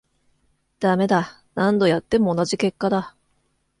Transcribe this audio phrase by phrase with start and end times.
[0.79, 3.15] ダメだ、何度やっても同じ結果だ